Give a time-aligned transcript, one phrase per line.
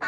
[0.00, 0.06] Good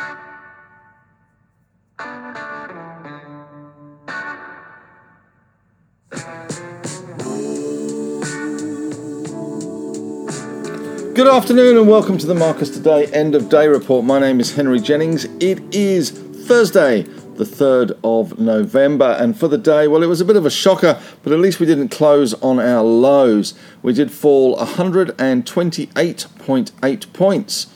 [11.28, 14.06] afternoon and welcome to the Marcus Today end of day report.
[14.06, 15.26] My name is Henry Jennings.
[15.40, 20.24] It is Thursday, the 3rd of November, and for the day, well, it was a
[20.24, 23.52] bit of a shocker, but at least we didn't close on our lows.
[23.82, 27.66] We did fall 128.8 points,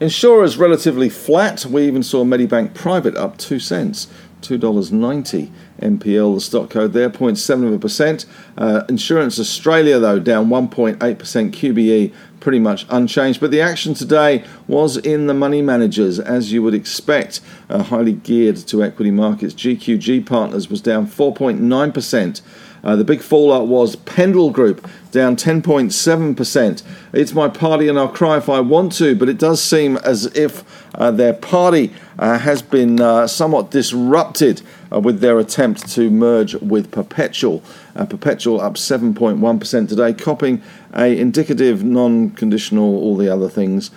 [0.05, 1.65] Insurers relatively flat.
[1.65, 4.07] We even saw Medibank Private up 2 cents,
[4.43, 5.51] $2.90.
[5.81, 8.27] MPL, the stock code there, 0.7%.
[8.59, 10.99] Uh, Insurance Australia, though, down 1.8%.
[10.99, 13.41] QBE pretty much unchanged.
[13.41, 18.13] But the action today was in the money managers, as you would expect, uh, highly
[18.13, 19.55] geared to equity markets.
[19.55, 22.43] GQG Partners was down 4.9%.
[22.85, 26.83] Uh, the big fallout was Pendal Group, down 10.7%.
[27.15, 30.27] It's my party and I'll cry if I want to, but it does seem as
[30.37, 30.63] if
[30.95, 34.61] uh, their party uh, has been uh, somewhat disrupted
[34.93, 37.63] uh, with their attempt to merge with Perpetual.
[37.97, 40.63] Uh, Perpetual up 7.1% today, copying
[40.93, 43.91] a indicative, non-conditional, all the other things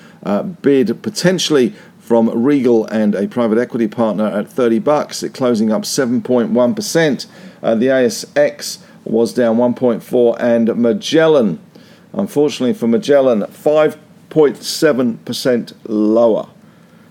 [0.61, 1.73] bid potentially
[2.07, 7.25] from Regal and a private equity partner at 30 bucks, it closing up 7.1%.
[7.61, 11.59] Uh, the ASX was down 1.4 and Magellan,
[12.13, 16.47] unfortunately for Magellan, 5.7% lower.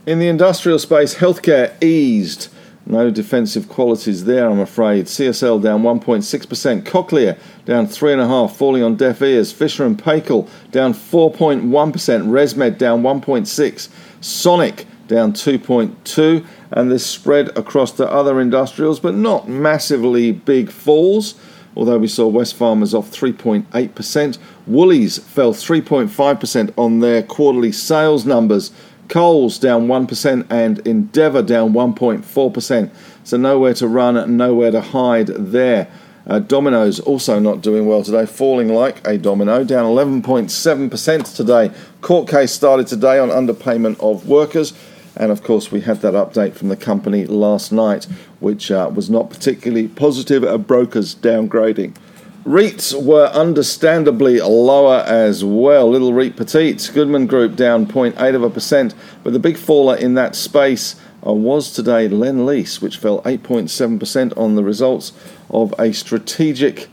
[0.07, 2.49] In the industrial space, healthcare eased.
[2.89, 5.07] No defensive qualities there, I'm afraid.
[5.07, 6.85] CSL down 1.6%.
[6.85, 9.51] Cochlear down 3.5, falling on deaf ears.
[9.51, 11.69] Fisher and Paykel down 4.1%.
[11.69, 13.89] ResMed down 1.6.
[14.21, 21.35] Sonic down 2.2 and this spread across the other industrials but not massively big falls
[21.75, 28.71] although we saw Wesfarmers off 3.8% Woolies fell 3.5% on their quarterly sales numbers
[29.09, 32.91] Coles down 1% and Endeavour down 1.4%
[33.25, 35.91] so nowhere to run nowhere to hide there
[36.27, 41.71] uh, Domino's also not doing well today, falling like a domino, down 11.7% today.
[42.01, 44.73] Court case started today on underpayment of workers.
[45.17, 48.05] And of course, we had that update from the company last night,
[48.41, 51.97] which uh, was not particularly positive at brokers downgrading.
[52.45, 55.91] REITs were understandably lower as well.
[55.91, 58.95] Little REIT Petite, Goodman Group down 0.8 of a percent,
[59.25, 60.95] but the big faller in that space
[61.27, 65.13] uh, was today Lendlease, which fell 8.7% on the results
[65.51, 66.89] of a strategic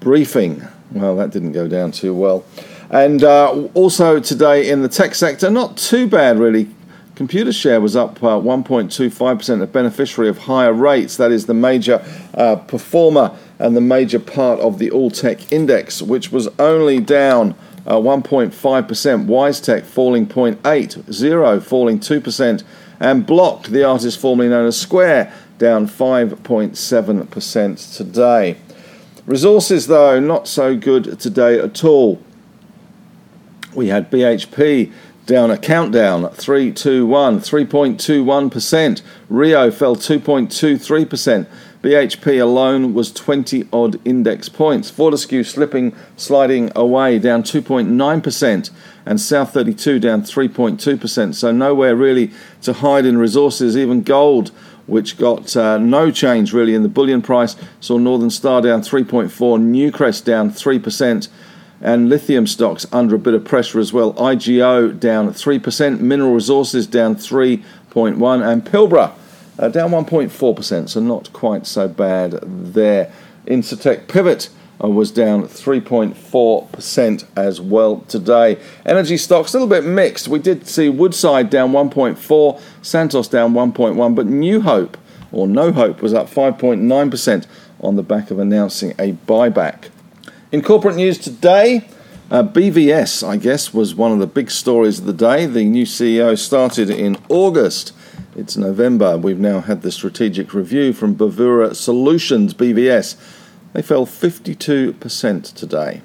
[0.00, 0.66] briefing.
[0.90, 2.44] Well, that didn't go down too well.
[2.88, 6.68] And uh, also today in the tech sector, not too bad really.
[7.22, 11.16] Computershare was up uh, 1.25%, a beneficiary of higher rates.
[11.18, 16.02] That is the major uh, performer and the major part of the All Tech Index,
[16.02, 17.54] which was only down
[17.86, 18.50] uh, 1.5%.
[19.26, 20.56] WiseTech falling 0.8,
[21.04, 22.64] Xero falling 2%,
[22.98, 28.56] and Block, the artist formerly known as Square, down 5.7% today.
[29.26, 32.20] Resources, though, not so good today at all.
[33.74, 34.92] We had BHP
[35.32, 39.02] down a countdown 321, 3.21%.
[39.30, 41.46] Rio fell 2.23%.
[41.80, 44.90] BHP alone was 20 odd index points.
[44.90, 48.70] Fortescue slipping, sliding away, down 2.9%,
[49.06, 51.34] and South 32 down 3.2%.
[51.34, 52.30] So nowhere really
[52.60, 53.74] to hide in resources.
[53.74, 54.50] Even gold,
[54.86, 59.30] which got uh, no change really in the bullion price, saw Northern Star down 3.4,
[59.30, 61.28] Newcrest down 3%
[61.82, 64.14] and lithium stocks under a bit of pressure as well.
[64.14, 69.12] IGO down 3%, Mineral Resources down 3.1, and Pilbara
[69.58, 73.12] uh, down 1.4%, so not quite so bad there.
[73.46, 74.48] Incitec Pivot
[74.82, 78.58] uh, was down 3.4% as well today.
[78.86, 80.28] Energy stocks a little bit mixed.
[80.28, 84.96] We did see Woodside down 1.4, Santos down 1.1, but New Hope
[85.32, 87.46] or No Hope was up 5.9%
[87.80, 89.88] on the back of announcing a buyback.
[90.52, 91.88] In corporate news today,
[92.30, 95.46] uh, BVS, I guess, was one of the big stories of the day.
[95.46, 97.94] The new CEO started in August.
[98.36, 99.16] It's November.
[99.16, 103.16] We've now had the strategic review from Bravura Solutions, BVS.
[103.72, 106.02] They fell 52% today.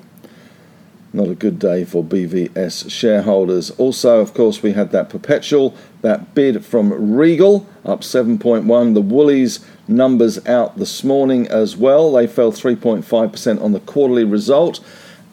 [1.18, 3.72] Not a good day for BVS shareholders.
[3.80, 5.74] Also, of course, we had that perpetual,
[6.04, 8.94] that bid from Regal, up 7.1.
[8.94, 12.12] The Woolies numbers out this morning as well.
[12.12, 14.80] They fell 3.5% on the quarterly result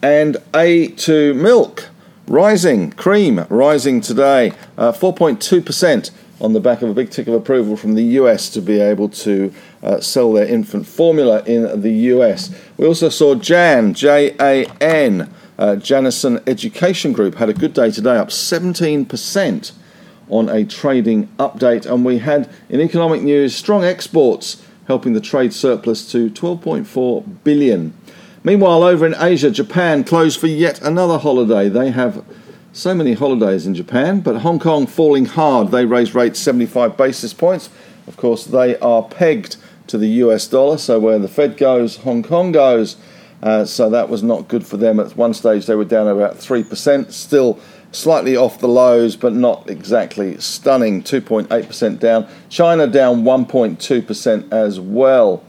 [0.01, 1.89] and A2 milk
[2.27, 6.09] rising, cream rising today, uh, 4.2%
[6.41, 9.09] on the back of a big tick of approval from the US to be able
[9.09, 9.53] to
[9.83, 12.53] uh, sell their infant formula in the US.
[12.77, 17.91] We also saw Jan, J A N, uh, Janison Education Group, had a good day
[17.91, 19.71] today, up 17%
[20.29, 21.85] on a trading update.
[21.85, 27.93] And we had in economic news strong exports helping the trade surplus to 12.4 billion.
[28.43, 31.67] Meanwhile, over in Asia, Japan closed for yet another holiday.
[31.69, 32.23] They have
[32.73, 35.71] so many holidays in Japan, but Hong Kong falling hard.
[35.71, 37.69] They raised rates 75 basis points.
[38.05, 39.57] Of course, they are pegged
[39.87, 42.97] to the US dollar, so where the Fed goes, Hong Kong goes.
[43.45, 44.99] Uh, so that was not good for them.
[44.99, 47.59] At one stage, they were down about 3%, still
[47.91, 51.03] slightly off the lows, but not exactly stunning.
[51.03, 52.27] 2.8% down.
[52.49, 55.43] China down 1.2% as well.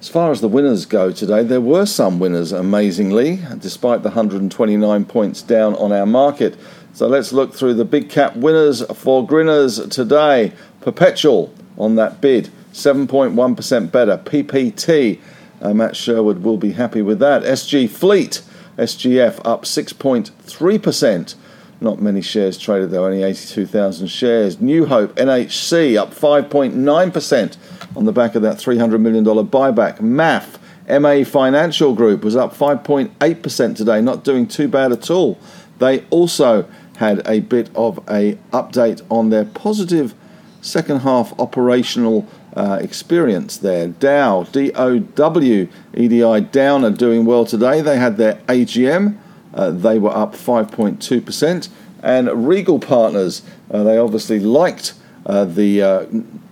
[0.00, 5.04] As far as the winners go today, there were some winners, amazingly, despite the 129
[5.04, 6.56] points down on our market.
[6.94, 10.52] So let's look through the big cap winners for Grinners today.
[10.80, 14.18] Perpetual on that bid, 7.1% better.
[14.18, 15.20] PPT,
[15.62, 17.42] uh, Matt Sherwood will be happy with that.
[17.42, 18.42] SG Fleet,
[18.76, 21.34] SGF up 6.3%.
[21.80, 24.60] Not many shares traded though, only 82,000 shares.
[24.60, 27.56] New Hope, NHC up 5.9%
[27.96, 29.98] on the back of that $300 million buyback.
[29.98, 30.58] MAF,
[31.00, 35.38] MA Financial Group was up 5.8% today, not doing too bad at all.
[35.78, 40.14] They also had a bit of a update on their positive
[40.60, 43.88] second half operational uh, experience there.
[43.88, 47.80] Dow, D O W E D I, Down are doing well today.
[47.80, 49.18] They had their AGM.
[49.54, 51.68] Uh, they were up 5.2%.
[52.02, 54.94] And Regal Partners, uh, they obviously liked
[55.26, 56.06] uh, the uh,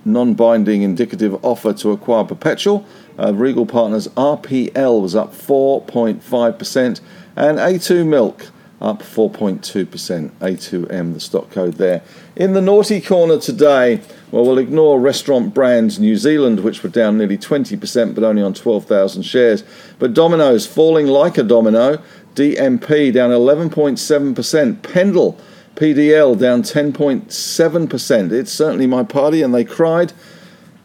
[0.05, 2.87] non binding indicative offer to acquire Perpetual.
[3.19, 7.01] Regal Partners RPL was up 4.5%,
[7.37, 8.47] and A2 Milk
[8.81, 10.31] up 4.2%.
[10.41, 12.03] A2M, the stock code there.
[12.35, 14.01] In the naughty corner today,
[14.31, 18.55] well, we'll ignore restaurant brands New Zealand, which were down nearly 20%, but only on
[18.55, 19.65] 12,000 shares.
[19.99, 22.03] But Domino's falling like a domino.
[22.35, 24.77] DMP down 11.7%.
[24.83, 25.39] Pendal,
[25.75, 28.33] PDL down 10.7%.
[28.33, 30.13] It's certainly my party, and they cried,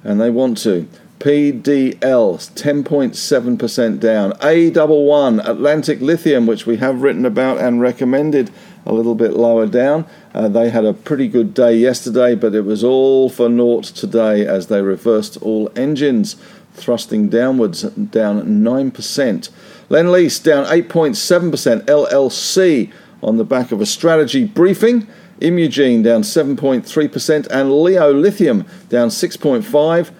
[0.03, 0.87] and they want to.
[1.19, 4.31] PDL 10.7% down.
[4.33, 8.51] A11 Atlantic Lithium, which we have written about and recommended,
[8.85, 10.05] a little bit lower down.
[10.33, 14.45] Uh, they had a pretty good day yesterday, but it was all for naught today
[14.45, 16.35] as they reversed all engines,
[16.73, 19.49] thrusting downwards, down 9%.
[19.89, 21.85] Lendlease down 8.7%.
[21.85, 22.91] LLC
[23.23, 25.07] on the back of a strategy briefing.
[25.41, 30.11] Imugene down 7.3% and Leo Lithium down 6.5,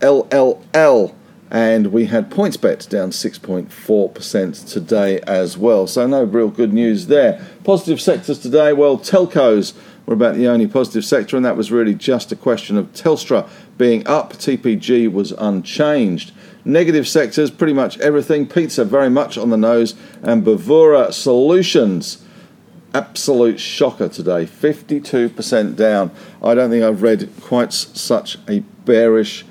[0.00, 1.14] LLL
[1.50, 5.86] and we had PointsBet down 6.4% today as well.
[5.88, 7.44] So no real good news there.
[7.64, 9.74] Positive sectors today, well, telcos
[10.06, 13.48] were about the only positive sector, and that was really just a question of Telstra
[13.78, 14.34] being up.
[14.34, 16.32] TPG was unchanged.
[16.64, 18.46] Negative sectors, pretty much everything.
[18.46, 22.24] Pizza very much on the nose, and Bravura Solutions
[22.92, 26.10] absolute shocker today 52% down.
[26.42, 29.44] I don't think I've read quite such a bearish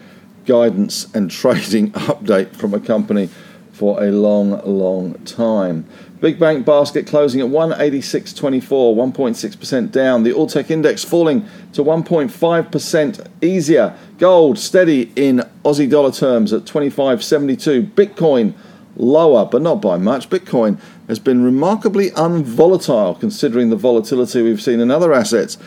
[0.50, 3.30] guidance and trading update from a company
[3.72, 5.86] for a long, long time.
[6.20, 10.24] Big Bank basket closing at 186.24, 1.6% down.
[10.24, 13.96] The Alltech index falling to 1.5% easier.
[14.18, 17.92] Gold steady in Aussie dollar terms at 25.72.
[17.92, 18.54] Bitcoin
[18.98, 20.30] lower, but not by much.
[20.30, 20.78] Bitcoin
[21.08, 25.58] has been remarkably unvolatile considering the volatility we've seen in other assets.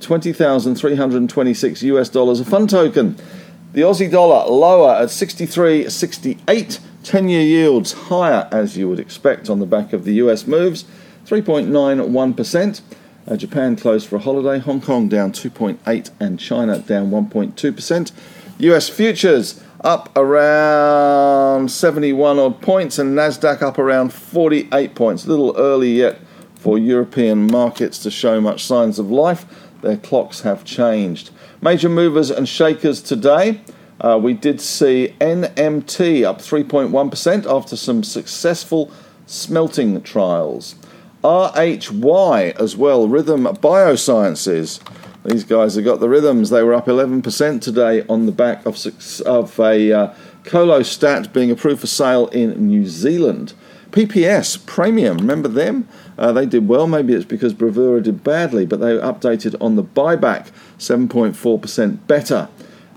[0.00, 3.16] 20,326 US dollars a fund token.
[3.78, 6.80] The Aussie dollar lower at 63.68.
[7.04, 10.84] 10 year yields higher as you would expect on the back of the US moves,
[11.26, 12.80] 3.91%.
[13.28, 14.58] Uh, Japan closed for a holiday.
[14.58, 18.10] Hong Kong down 2.8 and China down 1.2%.
[18.58, 25.24] US futures up around 71 odd points and Nasdaq up around 48 points.
[25.24, 26.18] A little early yet
[26.56, 29.67] for European markets to show much signs of life.
[29.82, 31.30] Their clocks have changed.
[31.60, 33.60] Major movers and shakers today.
[34.00, 38.90] Uh, we did see NMT up 3.1% after some successful
[39.26, 40.76] smelting trials.
[41.24, 44.80] RHY as well, Rhythm Biosciences.
[45.24, 46.50] These guys have got the rhythms.
[46.50, 48.78] They were up 11% today on the back of,
[49.26, 53.52] of a uh, Colostat being approved for sale in New Zealand.
[53.90, 55.88] PPS Praemium, remember them?
[56.18, 56.86] Uh, they did well.
[56.86, 62.48] Maybe it's because Bravura did badly, but they updated on the buyback, 7.4% better.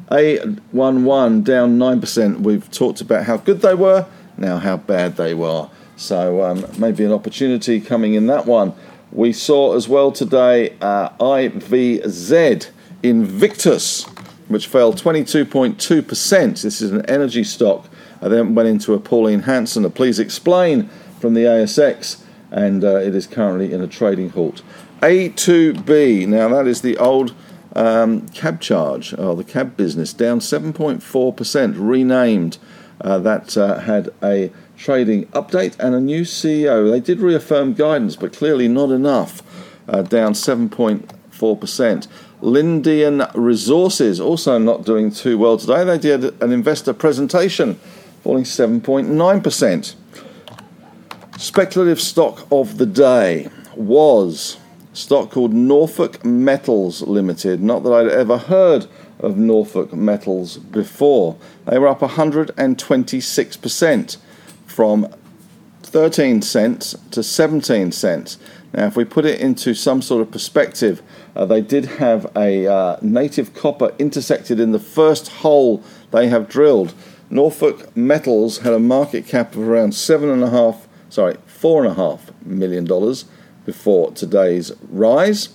[0.10, 2.40] A11 down 9%.
[2.42, 4.06] We've talked about how good they were,
[4.38, 5.70] now how bad they were.
[5.96, 8.74] So um, maybe an opportunity coming in that one.
[9.12, 12.70] We saw as well today uh, IVZ
[13.04, 14.04] Invictus,
[14.48, 16.62] which fell 22.2%.
[16.62, 17.88] This is an energy stock.
[18.22, 20.88] I then went into a Pauline Hanson, a please explain
[21.20, 24.62] from the ASX, and uh, it is currently in a trading halt.
[25.02, 27.34] A2B, now that is the old
[27.76, 32.58] um, cab charge, or the cab business, down 7.4%, renamed.
[33.00, 36.92] Uh, that uh, had a trading update and a new CEO.
[36.92, 39.42] They did reaffirm guidance, but clearly not enough,
[39.88, 42.08] uh, down 7.4%.
[42.42, 45.84] Lindian Resources also not doing too well today.
[45.84, 47.80] They did an investor presentation,
[48.22, 49.96] falling 7.9%.
[51.38, 54.58] Speculative stock of the day was
[54.94, 57.62] stock called Norfolk Metals Limited.
[57.62, 58.86] Not that I'd ever heard
[59.20, 61.38] of Norfolk Metals before.
[61.66, 64.18] They were up 126%
[64.66, 65.08] from
[65.84, 68.38] 13 cents to 17 cents.
[68.74, 71.02] Now, if we put it into some sort of perspective,
[71.36, 76.48] uh, they did have a uh, native copper intersected in the first hole they have
[76.48, 76.94] drilled.
[77.32, 81.92] Norfolk Metals had a market cap of around seven and a half, sorry, four and
[81.92, 83.24] a half million dollars
[83.66, 85.50] before today's rise,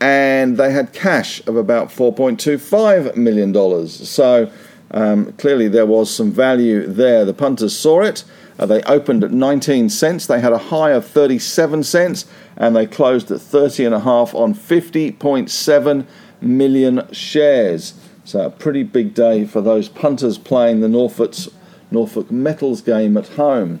[0.00, 4.08] and they had cash of about 4.25 million dollars.
[4.08, 4.52] So
[4.92, 7.24] um, clearly, there was some value there.
[7.24, 8.22] The punters saw it.
[8.56, 10.26] Uh, they opened at 19 cents.
[10.26, 14.32] They had a high of 37 cents, and they closed at 30 and a half
[14.32, 16.06] on 50.7
[16.40, 17.94] million shares.
[18.24, 21.48] So a pretty big day for those punters playing the Norfolk's,
[21.90, 23.80] Norfolk Metals game at home.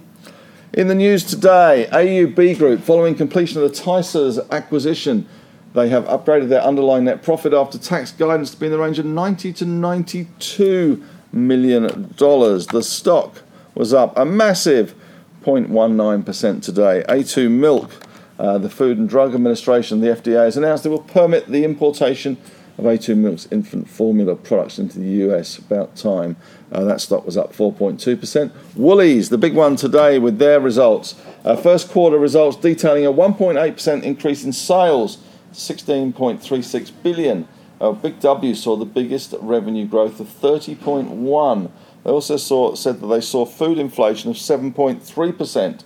[0.74, 5.26] In the news today, AUB Group, following completion of the Tysers acquisition,
[5.72, 8.98] they have upgraded their underlying net profit after tax guidance to be in the range
[8.98, 12.66] of 90 to 92 million dollars.
[12.66, 13.42] The stock
[13.74, 14.94] was up a massive
[15.42, 17.04] 0.19% today.
[17.08, 17.90] A2 Milk,
[18.38, 22.36] uh, the Food and Drug Administration, the FDA, has announced it will permit the importation
[22.76, 25.58] of A2 Milk's infant formula products into the US.
[25.58, 26.36] About time.
[26.72, 28.50] Uh, that stock was up 4.2%.
[28.74, 31.14] Woolies, the big one today with their results.
[31.44, 35.18] Uh, first quarter results detailing a 1.8% increase in sales
[35.52, 37.48] 16.36 billion.
[37.80, 41.70] Uh, Big W saw the biggest revenue growth of 30.1.
[42.02, 45.84] They also saw said that they saw food inflation of 7.3%.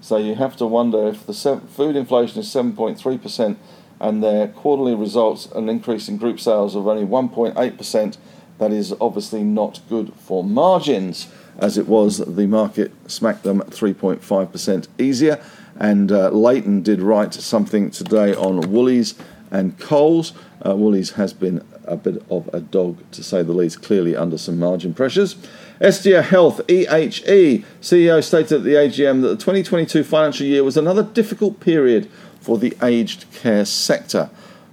[0.00, 3.56] So you have to wonder if the food inflation is 7.3%
[4.00, 8.16] and their quarterly results an increase in group sales of only 1.8%.
[8.58, 14.88] That is obviously not good for margins, as it was the market smacked them 3.5%
[14.98, 15.42] easier.
[15.78, 19.14] And uh, Leighton did write something today on Woolies
[19.50, 20.32] and Coles.
[20.64, 24.38] Uh, Woolies has been a bit of a dog, to say the least, clearly under
[24.38, 25.36] some margin pressures.
[25.80, 31.02] Estia Health, EHE, CEO stated at the AGM that the 2022 financial year was another
[31.02, 32.10] difficult period
[32.46, 34.30] for the aged care sector.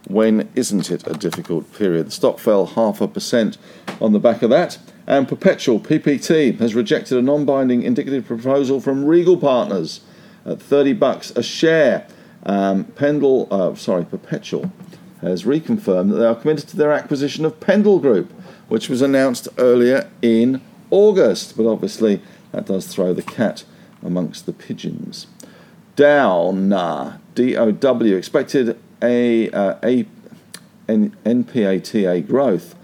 [0.07, 2.05] When isn't it a difficult period?
[2.05, 3.57] The stock fell half a percent
[3.99, 4.77] on the back of that.
[5.07, 10.01] And Perpetual, PPT, has rejected a non binding indicative proposal from Regal Partners
[10.45, 12.05] at 30 bucks a share.
[12.45, 14.71] Um, Pendal, uh, sorry, Perpetual
[15.21, 18.31] has reconfirmed that they are committed to their acquisition of Pendal Group,
[18.67, 20.61] which was announced earlier in
[20.91, 21.57] August.
[21.57, 23.63] But obviously, that does throw the cat
[24.03, 25.25] amongst the pigeons.
[25.95, 30.05] Down, uh, DOW expected a, uh, a
[30.87, 32.75] N- NPATA growth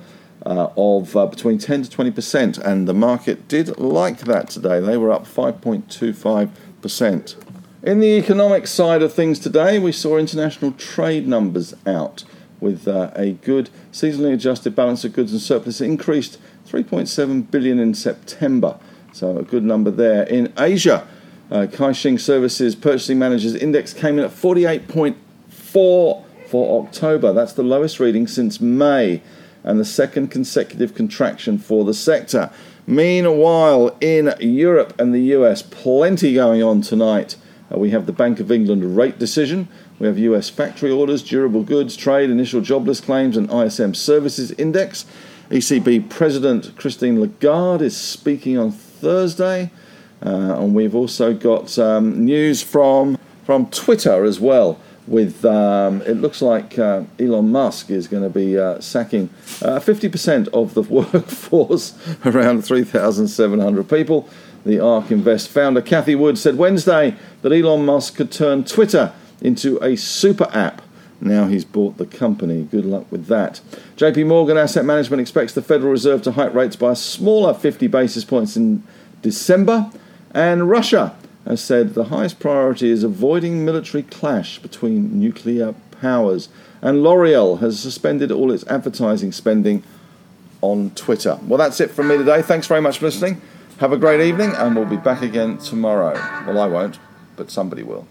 [0.45, 4.79] uh, of uh, between 10 to 20 percent, and the market did like that today.
[4.79, 6.49] They were up 5.25
[6.81, 7.35] percent.
[7.83, 12.23] In the economic side of things today, we saw international trade numbers out
[12.59, 15.79] with uh, a good seasonally adjusted balance of goods and surplus.
[15.79, 18.77] Increased 3.7 billion in September,
[19.13, 20.23] so a good number there.
[20.23, 21.07] In Asia,
[21.51, 25.15] uh, Caixin Services Purchasing Managers Index came in at 48.4
[25.49, 26.25] for
[26.83, 27.33] October.
[27.33, 29.21] That's the lowest reading since May
[29.63, 32.49] and the second consecutive contraction for the sector.
[32.87, 37.35] Meanwhile, in Europe and the US, plenty going on tonight.
[37.71, 39.67] Uh, we have the Bank of England rate decision.
[39.99, 45.05] We have US factory orders, durable goods, trade, initial jobless claims, and ISM services index.
[45.51, 49.71] ECB President Christine Lagarde is speaking on Thursday.
[50.23, 56.15] Uh, and we've also got um, news from, from Twitter as well with um, it
[56.15, 59.29] looks like uh, Elon Musk is going to be uh, sacking
[59.61, 60.81] uh, 50% of the
[61.13, 64.29] workforce, around 3,700 people.
[64.65, 69.83] The ARK Invest founder Cathie Wood said Wednesday that Elon Musk could turn Twitter into
[69.83, 70.81] a super app.
[71.21, 72.63] Now he's bought the company.
[72.63, 73.61] Good luck with that.
[73.97, 77.87] JP Morgan Asset Management expects the Federal Reserve to hike rates by a smaller 50
[77.87, 78.83] basis points in
[79.21, 79.89] December.
[80.31, 86.49] And Russia has said the highest priority is avoiding military clash between nuclear powers.
[86.81, 89.83] And L'Oreal has suspended all its advertising spending
[90.61, 91.39] on Twitter.
[91.47, 92.41] Well, that's it from me today.
[92.41, 93.41] Thanks very much for listening.
[93.79, 96.13] Have a great evening, and we'll be back again tomorrow.
[96.45, 96.99] Well, I won't,
[97.37, 98.05] but somebody will.